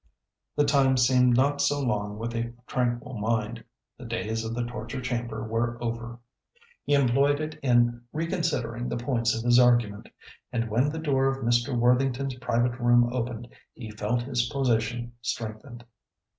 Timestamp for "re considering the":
8.11-8.97